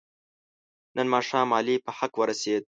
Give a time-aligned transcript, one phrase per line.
[0.95, 2.63] نن ماښام علي په حق ورسید.